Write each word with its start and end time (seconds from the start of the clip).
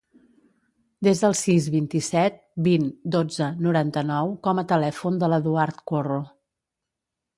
Desa 1.07 1.25
el 1.27 1.35
sis, 1.41 1.67
vint-i-set, 1.75 2.39
vint, 2.67 2.87
dotze, 3.17 3.51
noranta-nou 3.67 4.33
com 4.49 4.63
a 4.63 4.65
telèfon 4.73 5.21
de 5.25 5.31
l'Eduard 5.35 5.85
Corro. 5.93 6.23